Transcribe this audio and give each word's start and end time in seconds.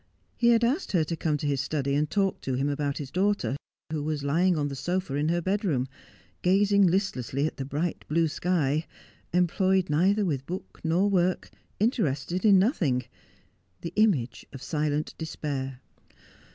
He 0.35 0.47
had 0.47 0.63
asked 0.63 0.93
her 0.93 1.03
to 1.03 1.15
come 1.15 1.37
to 1.37 1.45
his 1.45 1.61
study 1.61 1.93
and 1.93 2.09
talk 2.09 2.41
to 2.41 2.55
him 2.55 2.69
about 2.69 2.97
his 2.97 3.11
daughter, 3.11 3.55
who 3.91 4.01
was 4.03 4.23
lying 4.23 4.57
on 4.57 4.67
the 4.67 4.75
sofa 4.75 5.13
in 5.13 5.29
her 5.29 5.43
bed 5.43 5.63
room, 5.63 5.87
gazing 6.41 6.87
listlessly 6.87 7.45
at 7.45 7.57
the 7.57 7.65
blue 7.65 7.81
bright 8.09 8.31
sky, 8.31 8.87
employed 9.31 9.91
neither 9.91 10.25
with 10.25 10.47
book 10.47 10.81
nor 10.83 11.07
work, 11.07 11.51
interested 11.79 12.45
in 12.45 12.57
nothing— 12.57 13.03
the 13.81 13.93
image 13.95 14.43
of 14.51 14.63
silent 14.63 15.13
despair. 15.19 15.81